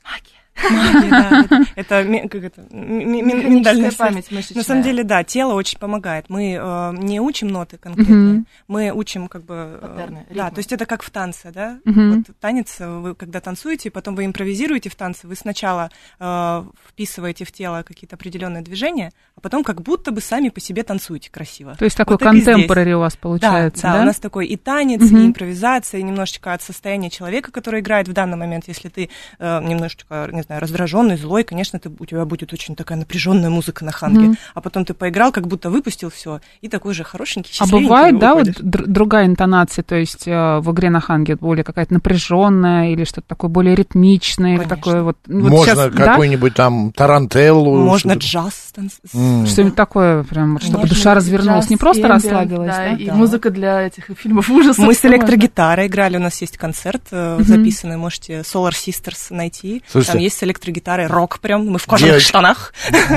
Магия. 0.05 0.38
Магия, 0.71 1.11
да. 1.11 1.65
Это, 1.77 2.29
как 2.29 2.43
это, 2.45 2.63
миндальная 2.71 3.93
память 3.93 4.31
мышечная. 4.31 4.59
На 4.59 4.65
самом 4.65 4.83
деле, 4.83 5.05
да, 5.05 5.25
тело 5.25 5.55
очень 5.55 5.79
помогает. 5.79 6.27
Мы 6.29 6.59
э, 6.61 6.93
не 6.99 7.21
учим 7.21 7.49
ноты 7.49 7.77
конкретные, 7.79 8.45
мы 8.67 8.91
учим 8.91 9.29
как 9.29 9.45
бы... 9.45 9.79
Э, 9.81 10.09
да, 10.31 10.51
то 10.51 10.59
есть 10.59 10.73
это 10.73 10.87
как 10.87 11.03
в 11.03 11.11
танце, 11.11 11.51
да? 11.53 11.79
Вот 11.85 12.25
танец, 12.41 12.77
вы 12.79 13.15
когда 13.15 13.41
танцуете, 13.41 13.91
потом 13.91 14.15
вы 14.15 14.25
импровизируете 14.25 14.91
в 14.91 14.95
танце, 14.95 15.27
вы 15.27 15.37
сначала 15.37 15.91
э, 16.19 16.65
вписываете 16.89 17.45
в 17.45 17.53
тело 17.53 17.83
какие-то 17.83 18.17
определенные 18.17 18.63
движения, 18.63 19.13
а 19.37 19.41
потом 19.41 19.65
как 19.65 19.83
будто 19.83 20.11
бы 20.11 20.21
сами 20.21 20.49
по 20.49 20.61
себе 20.61 20.83
танцуете 20.83 21.31
красиво. 21.31 21.75
То 21.77 21.85
есть 21.85 21.97
такой 21.97 22.19
контемпорари 22.19 22.93
у 22.95 23.01
вас 23.01 23.17
получается, 23.17 23.83
да? 23.83 23.93
Да, 23.95 24.03
у 24.03 24.05
нас 24.05 24.19
такой 24.19 24.47
и 24.47 24.57
танец, 24.57 25.03
и 25.03 25.27
импровизация, 25.27 26.01
и 26.01 26.03
немножечко 26.03 26.53
от 26.53 26.63
состояния 26.63 27.11
человека, 27.11 27.53
который 27.53 27.81
играет 27.81 28.09
в 28.09 28.13
данный 28.13 28.37
момент. 28.37 28.69
Если 28.69 28.89
ты 28.89 29.11
немножечко, 29.39 30.29
не 30.33 30.43
знаю, 30.49 30.61
раздраженный, 30.63 31.17
злой, 31.17 31.45
конечно, 31.45 31.79
ты, 31.79 31.91
у 31.97 32.07
тебя 32.07 32.25
будет 32.25 32.53
очень 32.53 32.75
такая 32.75 32.99
напряженная 32.99 33.51
музыка 33.51 33.85
на 33.85 33.93
ханге. 33.93 34.29
Mm-hmm. 34.29 34.39
А 34.55 34.61
потом 34.61 34.85
ты 34.85 34.95
поиграл, 34.95 35.31
как 35.31 35.47
будто 35.47 35.71
выпустил 35.71 36.11
все, 36.11 36.41
и 36.61 36.69
такой 36.69 36.95
же 36.95 37.05
хорошенький, 37.05 37.53
А 37.61 37.67
бывает, 37.67 38.19
да, 38.19 38.35
вот 38.35 38.49
другая 38.61 39.27
интонация, 39.27 39.83
то 39.83 39.95
есть 39.95 40.27
э, 40.27 40.59
в 40.59 40.73
игре 40.73 40.91
на 40.91 41.01
ханге 41.01 41.37
более 41.37 41.65
какая-то 41.65 41.95
напряженная 41.95 42.91
или 42.91 43.05
что-то 43.05 43.29
такое 43.29 43.51
более 43.51 43.75
ритмичное, 43.75 44.57
или 44.57 44.65
такое 44.65 45.03
вот. 45.03 45.19
вот 45.27 45.51
Можно 45.51 45.75
сейчас, 45.75 45.95
какой-нибудь 45.95 46.53
да? 46.53 46.65
там 46.65 46.93
тарантеллу. 46.93 47.85
Можно 47.85 48.15
джаз. 48.15 48.73
Mm. 49.13 49.47
Что-нибудь 49.47 49.75
такое, 49.75 50.25
прям, 50.25 50.59
чтобы 50.61 50.79
Нежный 50.79 50.89
душа 50.89 51.15
развернулась, 51.15 51.65
джаз, 51.65 51.71
не 51.71 51.77
просто 51.77 52.03
эмбиент, 52.03 52.25
расслабилась. 52.25 52.69
Да, 52.69 52.77
да? 52.77 52.93
И 52.93 53.07
да. 53.07 53.15
музыка 53.15 53.51
для 53.51 53.83
этих 53.83 54.07
фильмов 54.17 54.49
ужасов. 54.51 54.85
Мы 54.85 54.95
с 54.95 55.05
электрогитарой 55.05 55.89
играли, 55.89 56.17
у 56.17 56.21
нас 56.21 56.41
есть 56.41 56.57
концерт 56.57 57.03
mm-hmm. 57.11 57.43
записанный, 57.43 57.97
можете 57.97 58.41
Solar 58.41 58.73
Sisters 58.73 59.27
найти. 59.31 59.83
Слушайте, 59.91 60.13
там 60.13 60.23
есть 60.23 60.38
с 60.39 60.43
электрогитарой 60.45 61.07
рок 61.07 61.41
прям, 61.41 61.67
мы 61.67 61.79
в 61.79 61.87
кожаных 61.87 62.13
Девочки, 62.13 62.29
штанах. 62.29 62.73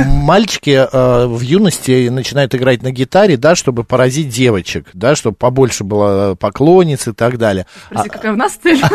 Мальчики 0.05 0.88
э, 0.91 1.25
в 1.27 1.41
юности 1.41 2.10
начинают 2.10 2.55
играть 2.55 2.81
на 2.81 2.91
гитаре, 2.91 3.38
да, 3.38 3.55
чтобы 3.55 3.84
поразить 3.84 4.29
девочек, 4.29 4.89
да, 4.93 5.15
чтобы 5.15 5.36
побольше 5.36 5.84
было 5.84 6.36
поклонниц 6.36 7.07
и 7.07 7.12
так 7.12 7.38
далее. 7.38 7.67
Спроси, 7.86 8.10
а, 8.10 8.12
какая 8.12 8.34
у 8.34 8.36
нас 8.36 8.53
цель? 8.53 8.81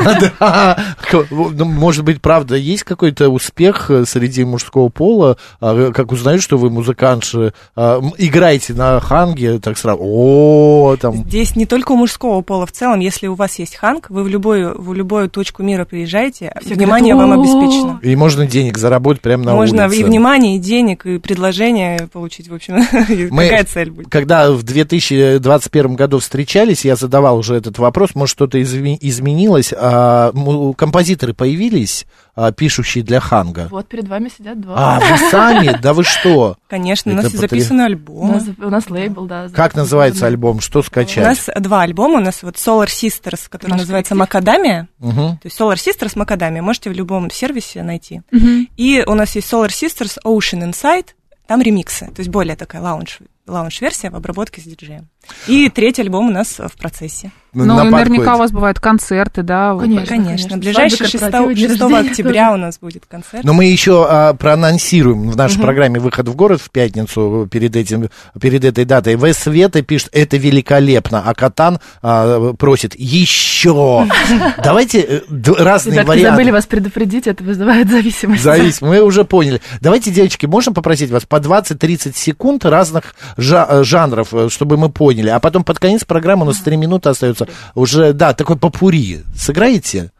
Ну, 1.30 1.64
может 1.64 2.04
быть, 2.04 2.20
правда, 2.20 2.56
есть 2.56 2.82
какой-то 2.82 3.28
успех 3.28 3.90
э, 3.90 4.04
среди 4.04 4.44
мужского 4.44 4.88
пола, 4.88 5.36
а, 5.60 5.92
как 5.92 6.12
узнают, 6.12 6.42
что 6.42 6.58
вы 6.58 6.70
музыкантши, 6.70 7.52
а, 7.76 8.02
играете 8.18 8.74
на 8.74 9.00
ханге, 9.00 9.58
так 9.58 9.78
сразу, 9.78 10.00
о, 10.02 10.96
там... 11.00 11.16
Здесь 11.16 11.56
не 11.56 11.66
только 11.66 11.92
у 11.92 11.96
мужского 11.96 12.40
пола, 12.42 12.66
в 12.66 12.72
целом, 12.72 13.00
если 13.00 13.26
у 13.28 13.34
вас 13.34 13.58
есть 13.58 13.76
ханг, 13.76 14.10
вы 14.10 14.24
в 14.24 14.28
любую, 14.28 14.80
в 14.80 14.92
любую 14.94 15.30
точку 15.30 15.62
мира 15.62 15.84
приезжаете, 15.84 16.52
внимание 16.64 17.14
вам 17.14 17.40
обеспечено. 17.40 18.00
И 18.07 18.14
можно 18.14 18.47
денег 18.47 18.79
заработать 18.79 19.21
прямо 19.21 19.45
на 19.45 19.55
Можно 19.55 19.87
улице. 19.87 20.01
и 20.01 20.05
внимание, 20.05 20.57
и 20.57 20.59
денег, 20.61 21.05
и 21.07 21.19
предложение 21.19 22.09
получить, 22.12 22.49
в 22.49 22.55
общем, 22.55 22.77
Мы, 23.31 23.49
какая 23.49 23.64
цель 23.64 23.90
будет. 23.90 24.09
Когда 24.09 24.53
в 24.53 24.62
2021 24.62 25.97
году 25.97 26.21
встречались, 26.21 26.85
я 26.85 26.95
задавал 26.95 27.37
уже 27.37 27.57
этот 27.57 27.79
вопрос, 27.79 28.14
может, 28.14 28.33
что-то 28.33 28.62
изменилось, 28.62 29.75
а 29.77 30.31
композиторы 30.77 31.35
появились, 31.35 32.07
а, 32.37 32.53
пишущий 32.53 33.01
для 33.01 33.18
Ханга? 33.18 33.68
Вот 33.70 33.88
перед 33.88 34.07
вами 34.07 34.29
сидят 34.29 34.61
два. 34.61 34.75
А, 34.77 35.01
вы 35.01 35.16
сами? 35.31 35.79
Да 35.81 35.94
вы 35.94 36.05
что? 36.05 36.59
Конечно, 36.68 37.12
у 37.12 37.14
нас 37.14 37.33
записан 37.33 37.81
альбом. 37.81 38.31
У 38.31 38.33
нас, 38.35 38.44
у 38.59 38.70
нас 38.70 38.90
лейбл, 38.90 39.27
да. 39.27 39.49
Как 39.49 39.75
называется 39.75 40.27
альбом? 40.27 40.61
Что 40.61 40.83
скачать? 40.83 41.25
У 41.25 41.29
нас 41.29 41.49
два 41.59 41.83
альбома. 41.83 42.18
У 42.18 42.22
нас 42.22 42.42
вот 42.42 42.57
Solar 42.57 42.88
Sisters, 42.88 43.49
который 43.49 43.70
Наш 43.70 43.81
называется 43.81 44.14
Макадамия. 44.14 44.88
Угу. 45.01 45.12
То 45.12 45.40
есть 45.44 45.59
Solar 45.59 45.77
Sisters 45.77 46.12
Макадамия. 46.14 46.61
Можете 46.61 46.90
в 46.90 46.92
любом 46.92 47.31
сервисе 47.31 47.83
найти. 47.83 48.20
Угу. 48.31 48.66
И 48.77 49.03
у 49.07 49.14
нас 49.14 49.35
есть 49.35 49.51
Solar 49.51 49.68
Sisters 49.68 50.18
Ocean 50.22 50.70
Inside. 50.70 51.09
Там 51.46 51.62
ремиксы. 51.62 52.07
То 52.07 52.20
есть 52.20 52.29
более 52.29 52.57
такая 52.57 52.83
лаунж 52.83 53.20
лаунж-версия 53.46 54.11
в 54.11 54.16
обработке 54.16 54.61
с 54.61 54.64
диджеем. 54.64 55.09
И 55.46 55.68
третий 55.68 56.02
альбом 56.02 56.28
у 56.28 56.30
нас 56.30 56.58
в 56.58 56.76
процессе. 56.76 57.30
Ну, 57.56 57.64
ну 57.64 57.84
наверняка 57.84 58.34
у 58.34 58.38
вас 58.38 58.52
бывают 58.52 58.80
концерты, 58.80 59.42
да? 59.42 59.74
Конечно, 59.80 60.06
конечно. 60.06 60.56
Ближайший 60.58 61.06
6, 61.06 61.12
6 61.12 61.24
октября 61.24 62.52
у 62.52 62.56
нас 62.56 62.78
будет 62.78 63.06
концерт. 63.06 63.44
Но 63.44 63.54
мы 63.54 63.64
еще 63.64 64.06
а, 64.06 64.34
проанонсируем 64.34 65.30
в 65.30 65.36
нашей 65.38 65.56
угу. 65.56 65.62
программе 65.62 65.98
«Выход 65.98 66.28
в 66.28 66.36
город» 66.36 66.60
в 66.60 66.70
пятницу 66.70 67.48
перед, 67.50 67.74
этим, 67.74 68.10
перед 68.38 68.62
этой 68.62 68.84
датой. 68.84 69.16
В 69.16 69.32
Света 69.32 69.80
пишет, 69.80 70.10
это 70.12 70.36
великолепно, 70.36 71.22
а 71.24 71.34
Катан 71.34 71.80
а, 72.02 72.52
просит 72.52 72.94
еще. 72.94 74.06
Давайте 74.62 75.00
э, 75.00 75.20
разные 75.58 75.94
Ребятки, 75.94 76.08
варианты. 76.08 76.30
забыли 76.32 76.50
вас 76.50 76.66
предупредить, 76.66 77.26
это 77.26 77.42
вызывает 77.42 77.88
зависимость. 77.88 78.42
Зависимость, 78.42 78.82
мы 78.82 79.00
уже 79.00 79.24
поняли. 79.24 79.62
Давайте, 79.80 80.10
девочки, 80.10 80.44
можем 80.44 80.74
попросить 80.74 81.10
вас 81.10 81.24
по 81.24 81.36
20-30 81.36 82.14
секунд 82.14 82.66
разных 82.66 83.14
э, 83.38 83.82
жанров, 83.82 84.34
э, 84.34 84.50
чтобы 84.50 84.76
мы 84.76 84.90
поняли, 84.90 85.15
а 85.22 85.40
потом 85.40 85.64
под 85.64 85.79
конец 85.79 86.05
программы 86.05 86.44
у 86.44 86.48
нас 86.48 86.59
3 86.59 86.76
минуты 86.76 87.09
остается 87.09 87.48
уже, 87.74 88.12
да, 88.12 88.35
такой 88.35 88.57
попури. 88.57 89.22
Сыграете? 89.37 90.12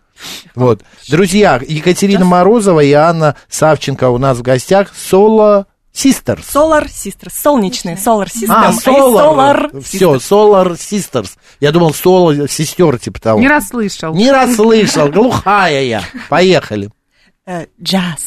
Вот. 0.55 0.83
Друзья, 1.09 1.61
Екатерина 1.67 2.25
Морозова 2.25 2.81
и 2.81 2.93
Анна 2.93 3.37
Савченко 3.49 4.09
у 4.09 4.19
нас 4.19 4.39
в 4.39 4.43
гостях. 4.43 4.93
Соло 4.95 5.67
Sisters. 5.95 6.45
Solar 6.53 6.87
Sisters. 6.87 7.33
Солнечные. 7.33 7.97
Solar 7.97 8.27
Sisters. 8.27 8.49
А, 8.49 8.71
Solar. 8.73 9.71
Solar 9.71 9.83
Все, 9.83 10.15
Solar 10.17 10.73
Sisters. 10.77 11.31
Я 11.61 11.73
думал, 11.73 11.95
Соло 11.95 12.49
сестер 12.49 12.99
типа 12.99 13.21
того. 13.21 13.41
Не 13.41 13.49
расслышал. 13.49 14.15
Не 14.15 14.31
расслышал. 14.31 15.09
Глухая 15.09 15.83
я. 15.83 16.03
Поехали. 16.29 16.91
Э, 17.47 17.67
джаз. 17.81 18.21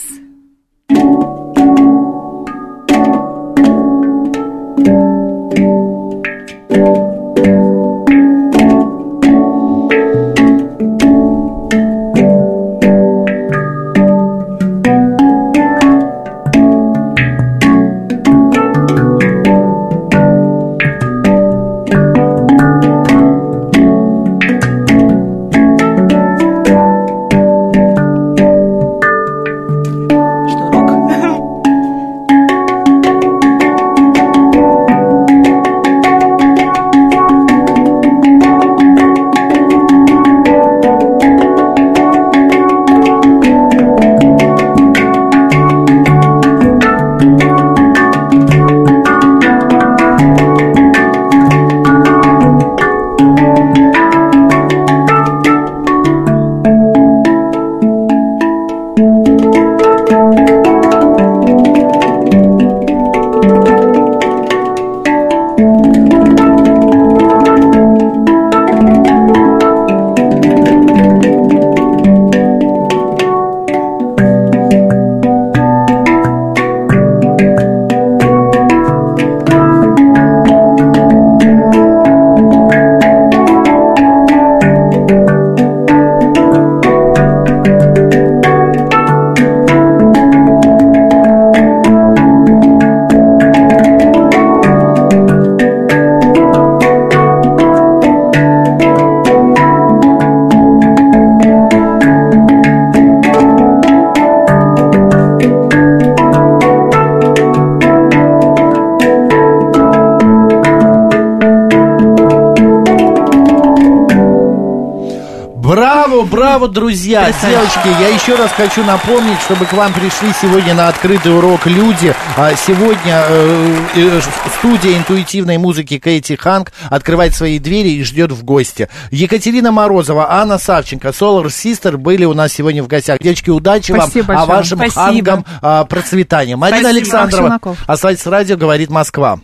Браво, 116.50 116.68
друзья! 116.68 117.32
Девочки, 117.44 118.02
я 118.02 118.08
еще 118.08 118.34
раз 118.34 118.50
хочу 118.52 118.84
напомнить, 118.84 119.40
чтобы 119.42 119.68
к 119.68 119.74
вам 119.74 119.94
пришли 119.94 120.32
сегодня 120.42 120.74
на 120.74 120.88
открытый 120.88 121.38
урок 121.38 121.68
люди. 121.68 122.16
А 122.36 122.56
сегодня 122.56 123.24
э, 123.28 123.78
э, 123.94 124.22
студия 124.58 124.98
интуитивной 124.98 125.60
музыки 125.60 126.00
Кэти 126.00 126.36
Ханг 126.36 126.72
открывает 126.90 127.36
свои 127.36 127.60
двери 127.60 127.90
и 127.90 128.04
ждет 128.04 128.32
в 128.32 128.44
гости. 128.44 128.90
Екатерина 129.12 129.72
Морозова, 129.72 130.32
Анна 130.32 130.58
Савченко, 130.58 131.10
Solar 131.10 131.46
Sister 131.46 131.98
были 131.98 132.26
у 132.26 132.34
нас 132.34 132.52
сегодня 132.52 132.82
в 132.82 132.88
гостях. 132.88 133.20
Девочки, 133.20 133.52
удачи 133.52 133.92
Спасибо 133.92 134.26
вам, 134.26 134.36
большое. 134.36 134.40
а 134.40 134.58
вашим 134.58 134.78
Спасибо. 134.80 135.02
хангам 135.02 135.46
а, 135.62 135.86
процветания. 135.86 136.56
Марина 136.56 136.90
Спасибо. 136.90 137.20
Александрова, 137.20 137.60
оставайтесь 137.86 138.26
радио, 138.26 138.58
говорит 138.58 138.90
Москва. 138.90 139.40